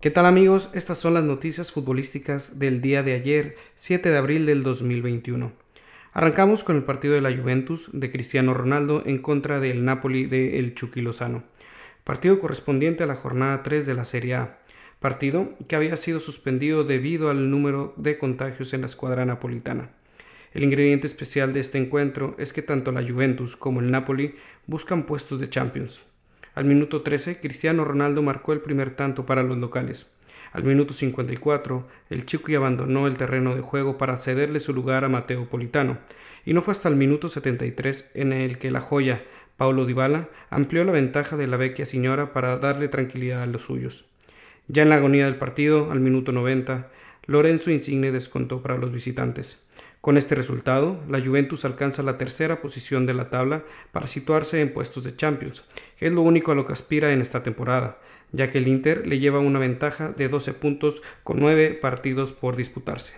¿Qué 0.00 0.12
tal 0.12 0.26
amigos? 0.26 0.70
Estas 0.74 0.98
son 0.98 1.14
las 1.14 1.24
noticias 1.24 1.72
futbolísticas 1.72 2.60
del 2.60 2.80
día 2.80 3.02
de 3.02 3.14
ayer, 3.14 3.56
7 3.74 4.08
de 4.08 4.16
abril 4.16 4.46
del 4.46 4.62
2021. 4.62 5.50
Arrancamos 6.12 6.62
con 6.62 6.76
el 6.76 6.84
partido 6.84 7.14
de 7.14 7.20
la 7.20 7.36
Juventus 7.36 7.90
de 7.92 8.12
Cristiano 8.12 8.54
Ronaldo 8.54 9.02
en 9.06 9.18
contra 9.18 9.58
del 9.58 9.84
Napoli 9.84 10.26
de 10.26 10.60
El 10.60 10.76
Lozano. 11.02 11.42
Partido 12.04 12.38
correspondiente 12.38 13.02
a 13.02 13.08
la 13.08 13.16
jornada 13.16 13.64
3 13.64 13.86
de 13.86 13.94
la 13.94 14.04
Serie 14.04 14.36
A. 14.36 14.60
Partido 15.00 15.56
que 15.66 15.74
había 15.74 15.96
sido 15.96 16.20
suspendido 16.20 16.84
debido 16.84 17.28
al 17.28 17.50
número 17.50 17.92
de 17.96 18.18
contagios 18.18 18.72
en 18.74 18.82
la 18.82 18.86
escuadra 18.86 19.26
napolitana. 19.26 19.90
El 20.54 20.62
ingrediente 20.62 21.08
especial 21.08 21.52
de 21.52 21.58
este 21.58 21.76
encuentro 21.76 22.36
es 22.38 22.52
que 22.52 22.62
tanto 22.62 22.92
la 22.92 23.02
Juventus 23.02 23.56
como 23.56 23.80
el 23.80 23.90
Napoli 23.90 24.36
buscan 24.68 25.06
puestos 25.06 25.40
de 25.40 25.50
Champions. 25.50 25.98
Al 26.58 26.64
minuto 26.64 27.02
13, 27.02 27.38
Cristiano 27.38 27.84
Ronaldo 27.84 28.20
marcó 28.20 28.52
el 28.52 28.58
primer 28.58 28.96
tanto 28.96 29.24
para 29.24 29.44
los 29.44 29.58
locales. 29.58 30.08
Al 30.50 30.64
minuto 30.64 30.92
54, 30.92 31.86
el 32.10 32.26
Chucky 32.26 32.56
abandonó 32.56 33.06
el 33.06 33.16
terreno 33.16 33.54
de 33.54 33.60
juego 33.60 33.96
para 33.96 34.18
cederle 34.18 34.58
su 34.58 34.74
lugar 34.74 35.04
a 35.04 35.08
Mateo 35.08 35.48
Politano, 35.48 35.98
y 36.44 36.54
no 36.54 36.60
fue 36.60 36.72
hasta 36.72 36.88
el 36.88 36.96
minuto 36.96 37.28
73 37.28 38.10
en 38.14 38.32
el 38.32 38.58
que 38.58 38.72
la 38.72 38.80
joya, 38.80 39.22
Paulo 39.56 39.86
Dybala, 39.86 40.30
amplió 40.50 40.82
la 40.82 40.90
ventaja 40.90 41.36
de 41.36 41.46
la 41.46 41.58
vecchia 41.58 41.86
señora 41.86 42.32
para 42.32 42.56
darle 42.56 42.88
tranquilidad 42.88 43.44
a 43.44 43.46
los 43.46 43.62
suyos. 43.62 44.06
Ya 44.66 44.82
en 44.82 44.88
la 44.88 44.96
agonía 44.96 45.26
del 45.26 45.36
partido, 45.36 45.92
al 45.92 46.00
minuto 46.00 46.32
90, 46.32 46.90
Lorenzo 47.26 47.70
Insigne 47.70 48.10
descontó 48.10 48.62
para 48.62 48.78
los 48.78 48.90
visitantes. 48.90 49.62
Con 50.00 50.16
este 50.16 50.34
resultado, 50.34 51.00
la 51.08 51.20
Juventus 51.20 51.64
alcanza 51.64 52.02
la 52.02 52.18
tercera 52.18 52.60
posición 52.60 53.04
de 53.04 53.14
la 53.14 53.30
tabla 53.30 53.64
para 53.90 54.06
situarse 54.06 54.60
en 54.60 54.72
puestos 54.72 55.02
de 55.04 55.16
Champions, 55.16 55.64
que 55.98 56.06
es 56.06 56.12
lo 56.12 56.22
único 56.22 56.52
a 56.52 56.54
lo 56.54 56.66
que 56.66 56.72
aspira 56.72 57.12
en 57.12 57.20
esta 57.20 57.42
temporada, 57.42 57.98
ya 58.30 58.50
que 58.50 58.58
el 58.58 58.68
Inter 58.68 59.06
le 59.06 59.18
lleva 59.18 59.40
una 59.40 59.58
ventaja 59.58 60.10
de 60.10 60.28
12 60.28 60.54
puntos 60.54 61.02
con 61.24 61.40
9 61.40 61.78
partidos 61.82 62.32
por 62.32 62.54
disputarse. 62.54 63.14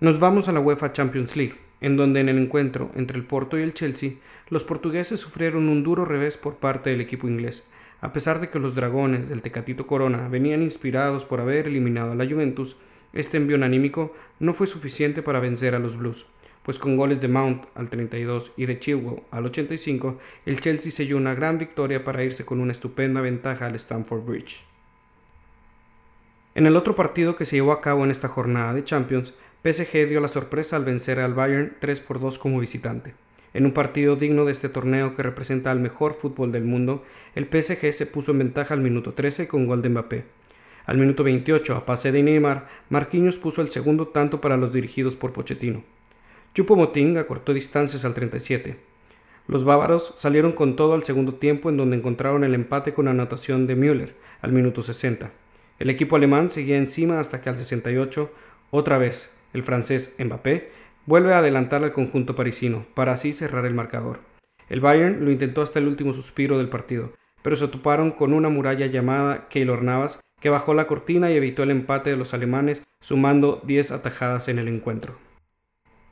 Nos 0.00 0.18
vamos 0.18 0.48
a 0.48 0.52
la 0.52 0.60
UEFA 0.60 0.92
Champions 0.92 1.36
League, 1.36 1.56
en 1.80 1.96
donde 1.96 2.20
en 2.20 2.28
el 2.28 2.38
encuentro 2.38 2.90
entre 2.96 3.18
el 3.18 3.24
Porto 3.24 3.58
y 3.58 3.62
el 3.62 3.74
Chelsea, 3.74 4.12
los 4.48 4.64
portugueses 4.64 5.20
sufrieron 5.20 5.68
un 5.68 5.82
duro 5.82 6.04
revés 6.04 6.36
por 6.36 6.56
parte 6.56 6.90
del 6.90 7.00
equipo 7.00 7.28
inglés. 7.28 7.68
A 8.00 8.12
pesar 8.12 8.40
de 8.40 8.48
que 8.48 8.58
los 8.58 8.74
dragones 8.74 9.28
del 9.28 9.42
Tecatito 9.42 9.86
Corona 9.86 10.26
venían 10.28 10.62
inspirados 10.62 11.24
por 11.24 11.40
haber 11.40 11.68
eliminado 11.68 12.12
a 12.12 12.14
la 12.14 12.26
Juventus, 12.26 12.76
este 13.12 13.36
envío 13.36 13.62
anímico 13.62 14.14
no 14.40 14.54
fue 14.54 14.66
suficiente 14.66 15.22
para 15.22 15.40
vencer 15.40 15.74
a 15.74 15.78
los 15.78 15.96
Blues, 15.96 16.26
pues 16.62 16.78
con 16.78 16.96
goles 16.96 17.20
de 17.20 17.28
Mount 17.28 17.64
al 17.74 17.90
32 17.90 18.52
y 18.56 18.66
de 18.66 18.78
Chilwell 18.78 19.22
al 19.30 19.46
85, 19.46 20.18
el 20.46 20.60
Chelsea 20.60 20.92
selló 20.92 21.16
una 21.16 21.34
gran 21.34 21.58
victoria 21.58 22.04
para 22.04 22.24
irse 22.24 22.44
con 22.44 22.60
una 22.60 22.72
estupenda 22.72 23.20
ventaja 23.20 23.66
al 23.66 23.74
Stamford 23.74 24.24
Bridge. 24.24 24.64
En 26.54 26.66
el 26.66 26.76
otro 26.76 26.94
partido 26.94 27.36
que 27.36 27.44
se 27.44 27.56
llevó 27.56 27.72
a 27.72 27.80
cabo 27.80 28.04
en 28.04 28.10
esta 28.10 28.28
jornada 28.28 28.74
de 28.74 28.84
Champions, 28.84 29.34
PSG 29.64 30.08
dio 30.08 30.20
la 30.20 30.28
sorpresa 30.28 30.76
al 30.76 30.84
vencer 30.84 31.18
al 31.18 31.34
Bayern 31.34 31.76
3 31.80 32.00
por 32.00 32.20
2 32.20 32.38
como 32.38 32.60
visitante. 32.60 33.14
En 33.54 33.66
un 33.66 33.72
partido 33.72 34.16
digno 34.16 34.44
de 34.44 34.52
este 34.52 34.68
torneo 34.68 35.14
que 35.14 35.22
representa 35.22 35.70
al 35.70 35.80
mejor 35.80 36.14
fútbol 36.14 36.52
del 36.52 36.64
mundo, 36.64 37.04
el 37.34 37.46
PSG 37.46 37.92
se 37.92 38.06
puso 38.06 38.32
en 38.32 38.38
ventaja 38.38 38.74
al 38.74 38.80
minuto 38.80 39.12
13 39.12 39.46
con 39.46 39.66
gol 39.66 39.82
de 39.82 39.88
Mbappé. 39.90 40.24
Al 40.84 40.98
minuto 40.98 41.22
28, 41.22 41.76
a 41.76 41.86
pase 41.86 42.10
de 42.10 42.22
Neymar, 42.22 42.68
Marquinhos 42.88 43.36
puso 43.36 43.62
el 43.62 43.70
segundo 43.70 44.08
tanto 44.08 44.40
para 44.40 44.56
los 44.56 44.72
dirigidos 44.72 45.14
por 45.14 45.32
Pochettino. 45.32 45.84
Chupo 46.54 46.76
Moting 46.76 47.18
acortó 47.18 47.54
distancias 47.54 48.04
al 48.04 48.14
37. 48.14 48.76
Los 49.46 49.64
bávaros 49.64 50.14
salieron 50.16 50.52
con 50.52 50.76
todo 50.76 50.94
al 50.94 51.04
segundo 51.04 51.34
tiempo 51.34 51.70
en 51.70 51.76
donde 51.76 51.96
encontraron 51.96 52.44
el 52.44 52.54
empate 52.54 52.94
con 52.94 53.08
anotación 53.08 53.66
de 53.66 53.76
Müller 53.76 54.14
al 54.40 54.52
minuto 54.52 54.82
60. 54.82 55.30
El 55.78 55.90
equipo 55.90 56.16
alemán 56.16 56.50
seguía 56.50 56.76
encima 56.76 57.20
hasta 57.20 57.40
que 57.40 57.48
al 57.48 57.56
68, 57.56 58.30
otra 58.70 58.98
vez, 58.98 59.32
el 59.52 59.62
francés 59.62 60.14
Mbappé 60.18 60.70
vuelve 61.06 61.34
a 61.34 61.38
adelantar 61.38 61.82
al 61.82 61.92
conjunto 61.92 62.34
parisino 62.34 62.86
para 62.94 63.12
así 63.12 63.32
cerrar 63.32 63.64
el 63.66 63.74
marcador. 63.74 64.20
El 64.68 64.80
Bayern 64.80 65.24
lo 65.24 65.30
intentó 65.30 65.62
hasta 65.62 65.78
el 65.78 65.88
último 65.88 66.12
suspiro 66.12 66.58
del 66.58 66.68
partido, 66.68 67.12
pero 67.42 67.56
se 67.56 67.68
toparon 67.68 68.12
con 68.12 68.32
una 68.32 68.48
muralla 68.48 68.86
llamada 68.86 69.48
Keylor 69.48 69.82
Navas 69.82 70.20
que 70.42 70.50
bajó 70.50 70.74
la 70.74 70.88
cortina 70.88 71.30
y 71.30 71.36
evitó 71.36 71.62
el 71.62 71.70
empate 71.70 72.10
de 72.10 72.16
los 72.16 72.34
alemanes, 72.34 72.82
sumando 73.00 73.62
10 73.64 73.92
atajadas 73.92 74.48
en 74.48 74.58
el 74.58 74.66
encuentro. 74.66 75.16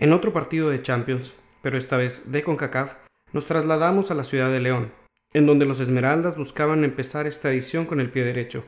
En 0.00 0.12
otro 0.12 0.32
partido 0.32 0.68
de 0.68 0.82
Champions, 0.82 1.32
pero 1.62 1.78
esta 1.78 1.96
vez 1.96 2.30
de 2.30 2.42
CONCACAF, 2.42 2.94
nos 3.32 3.46
trasladamos 3.46 4.10
a 4.10 4.14
la 4.14 4.24
ciudad 4.24 4.50
de 4.50 4.60
León, 4.60 4.90
en 5.32 5.46
donde 5.46 5.64
los 5.64 5.78
Esmeraldas 5.78 6.36
buscaban 6.36 6.82
empezar 6.82 7.26
esta 7.26 7.50
edición 7.50 7.86
con 7.86 8.00
el 8.00 8.10
pie 8.10 8.24
derecho. 8.24 8.64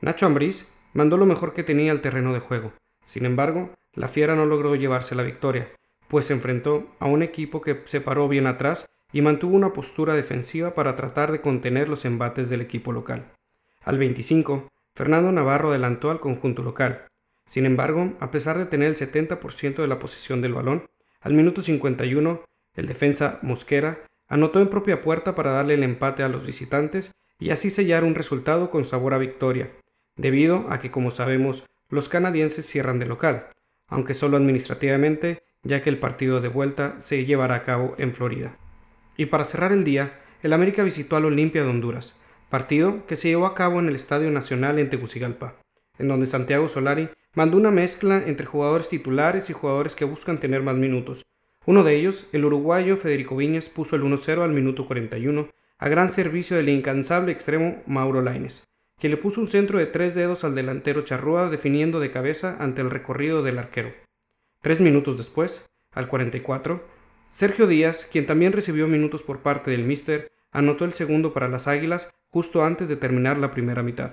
Nacho 0.00 0.26
Ambriz 0.26 0.72
mandó 0.92 1.16
lo 1.16 1.24
mejor 1.24 1.54
que 1.54 1.62
tenía 1.62 1.92
al 1.92 2.00
terreno 2.00 2.34
de 2.34 2.40
juego. 2.40 2.72
Sin 3.04 3.24
embargo, 3.24 3.70
la 3.94 4.08
Fiera 4.08 4.34
no 4.34 4.44
logró 4.44 4.74
llevarse 4.74 5.14
la 5.14 5.22
victoria, 5.22 5.68
pues 6.08 6.26
se 6.26 6.32
enfrentó 6.32 6.88
a 6.98 7.06
un 7.06 7.22
equipo 7.22 7.62
que 7.62 7.82
se 7.86 8.00
paró 8.00 8.28
bien 8.28 8.46
atrás 8.46 8.86
y 9.12 9.22
mantuvo 9.22 9.54
una 9.54 9.72
postura 9.72 10.14
defensiva 10.14 10.74
para 10.74 10.96
tratar 10.96 11.30
de 11.30 11.40
contener 11.40 11.88
los 11.88 12.04
embates 12.04 12.50
del 12.50 12.60
equipo 12.60 12.92
local. 12.92 13.32
Al 13.84 13.98
25, 13.98 14.68
Fernando 14.96 15.30
Navarro 15.30 15.68
adelantó 15.68 16.10
al 16.10 16.20
conjunto 16.20 16.62
local. 16.62 17.06
Sin 17.50 17.66
embargo, 17.66 18.14
a 18.18 18.30
pesar 18.30 18.56
de 18.56 18.64
tener 18.64 18.88
el 18.88 18.96
70% 18.96 19.76
de 19.76 19.86
la 19.86 19.98
posición 19.98 20.40
del 20.40 20.54
balón, 20.54 20.86
al 21.20 21.34
minuto 21.34 21.60
51, 21.60 22.42
el 22.74 22.86
defensa 22.86 23.38
Mosquera 23.42 23.98
anotó 24.26 24.58
en 24.58 24.70
propia 24.70 25.02
puerta 25.02 25.34
para 25.34 25.52
darle 25.52 25.74
el 25.74 25.82
empate 25.82 26.22
a 26.22 26.30
los 26.30 26.46
visitantes 26.46 27.12
y 27.38 27.50
así 27.50 27.68
sellar 27.68 28.04
un 28.04 28.14
resultado 28.14 28.70
con 28.70 28.86
sabor 28.86 29.12
a 29.12 29.18
victoria, 29.18 29.70
debido 30.16 30.64
a 30.70 30.80
que, 30.80 30.90
como 30.90 31.10
sabemos, 31.10 31.66
los 31.90 32.08
canadienses 32.08 32.64
cierran 32.64 32.98
de 32.98 33.04
local, 33.04 33.48
aunque 33.88 34.14
solo 34.14 34.38
administrativamente, 34.38 35.42
ya 35.62 35.82
que 35.82 35.90
el 35.90 35.98
partido 35.98 36.40
de 36.40 36.48
vuelta 36.48 36.98
se 37.00 37.26
llevará 37.26 37.56
a 37.56 37.62
cabo 37.64 37.94
en 37.98 38.14
Florida. 38.14 38.56
Y 39.18 39.26
para 39.26 39.44
cerrar 39.44 39.72
el 39.72 39.84
día, 39.84 40.20
el 40.42 40.54
América 40.54 40.82
visitó 40.82 41.16
al 41.16 41.26
Olimpia 41.26 41.62
de 41.64 41.68
Honduras, 41.68 42.16
partido 42.48 43.06
que 43.06 43.16
se 43.16 43.28
llevó 43.28 43.46
a 43.46 43.54
cabo 43.54 43.80
en 43.80 43.88
el 43.88 43.94
Estadio 43.94 44.30
Nacional 44.30 44.78
en 44.78 44.90
Tegucigalpa, 44.90 45.54
en 45.98 46.08
donde 46.08 46.26
Santiago 46.26 46.68
Solari 46.68 47.08
mandó 47.34 47.56
una 47.56 47.70
mezcla 47.70 48.22
entre 48.26 48.46
jugadores 48.46 48.88
titulares 48.88 49.50
y 49.50 49.52
jugadores 49.52 49.94
que 49.94 50.04
buscan 50.04 50.38
tener 50.38 50.62
más 50.62 50.76
minutos. 50.76 51.24
Uno 51.66 51.82
de 51.82 51.96
ellos, 51.96 52.28
el 52.32 52.44
uruguayo 52.44 52.96
Federico 52.96 53.36
Viñas, 53.36 53.68
puso 53.68 53.96
el 53.96 54.02
1-0 54.02 54.42
al 54.42 54.52
minuto 54.52 54.86
41, 54.86 55.48
a 55.78 55.88
gran 55.88 56.12
servicio 56.12 56.56
del 56.56 56.68
incansable 56.68 57.32
extremo 57.32 57.82
Mauro 57.86 58.22
Laines, 58.22 58.64
que 58.98 59.08
le 59.08 59.16
puso 59.16 59.40
un 59.40 59.48
centro 59.48 59.78
de 59.78 59.86
tres 59.86 60.14
dedos 60.14 60.44
al 60.44 60.54
delantero 60.54 61.02
Charrúa 61.02 61.50
definiendo 61.50 62.00
de 62.00 62.10
cabeza 62.10 62.56
ante 62.60 62.80
el 62.80 62.90
recorrido 62.90 63.42
del 63.42 63.58
arquero. 63.58 63.92
Tres 64.62 64.80
minutos 64.80 65.18
después, 65.18 65.66
al 65.92 66.08
44, 66.08 66.82
Sergio 67.30 67.66
Díaz, 67.66 68.08
quien 68.10 68.26
también 68.26 68.52
recibió 68.52 68.88
minutos 68.88 69.22
por 69.22 69.40
parte 69.40 69.70
del 69.70 69.84
Mister, 69.84 70.30
anotó 70.52 70.86
el 70.86 70.94
segundo 70.94 71.34
para 71.34 71.48
las 71.48 71.68
Águilas 71.68 72.10
justo 72.36 72.62
antes 72.62 72.90
de 72.90 72.96
terminar 72.96 73.38
la 73.38 73.50
primera 73.50 73.82
mitad. 73.82 74.10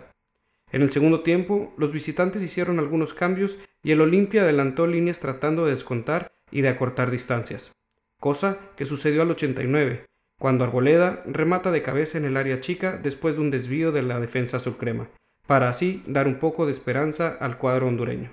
En 0.72 0.81
el 0.81 0.91
segundo 0.94 1.23
tiempo, 1.23 1.73
los 1.78 1.91
visitantes 1.91 2.41
hicieron 2.41 2.79
algunos 2.79 3.13
cambios 3.13 3.57
y 3.84 3.91
el 3.91 4.00
Olimpia 4.00 4.44
adelantó 4.44 4.88
líneas 4.88 5.19
tratando 5.19 5.66
de 5.66 5.72
descontar 5.72 6.31
y 6.50 6.62
de 6.62 6.69
acortar 6.69 7.12
distancias, 7.12 7.73
cosa 8.22 8.59
que 8.78 8.85
sucedió 8.85 9.23
al 9.23 9.31
89, 9.31 10.06
cuando 10.39 10.63
Arboleda 10.63 11.22
remata 11.25 11.69
de 11.69 11.81
cabeza 11.81 12.17
en 12.17 12.23
el 12.23 12.38
área 12.38 12.62
chica 12.62 12.97
después 12.97 13.35
de 13.35 13.41
un 13.41 13.51
desvío 13.51 13.91
de 13.91 14.03
la 14.03 14.22
defensa 14.22 14.62
subcrema, 14.62 15.09
para 15.45 15.67
así 15.67 16.01
dar 16.07 16.25
un 16.25 16.35
poco 16.35 16.66
de 16.66 16.72
esperanza 16.72 17.38
al 17.41 17.57
cuadro 17.57 17.89
hondureño. 17.89 18.31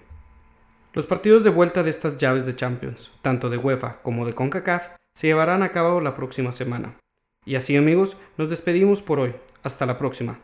Los 0.93 1.07
partidos 1.07 1.43
de 1.43 1.51
vuelta 1.51 1.83
de 1.83 1.91
estas 1.91 2.17
llaves 2.17 2.47
de 2.47 2.55
Champions, 2.55 3.11
tanto 3.23 3.51
de 3.51 3.57
UEFA 3.57 4.03
como 4.03 4.25
de 4.25 4.35
CONCACAF, 4.35 4.91
se 5.17 5.27
llevarán 5.27 5.65
a 5.65 5.71
cabo 5.71 6.01
la 6.01 6.15
próxima 6.15 6.53
semana. 6.53 6.95
Y 7.45 7.57
así 7.57 7.77
amigos, 7.77 8.17
nos 8.37 8.51
despedimos 8.51 9.03
por 9.03 9.19
hoy. 9.19 9.35
Hasta 9.63 9.87
la 9.87 9.99
próxima. 9.99 10.39